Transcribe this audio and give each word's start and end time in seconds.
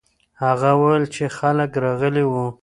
هغه 0.43 0.69
وویل 0.75 1.05
چې 1.15 1.23
خلک 1.37 1.71
راغلي 1.83 2.25
وو. 2.31 2.47